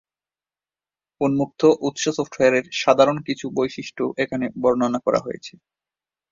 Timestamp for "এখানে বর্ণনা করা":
4.23-5.19